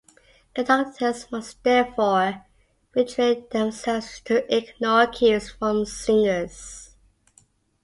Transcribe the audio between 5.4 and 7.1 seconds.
from singers.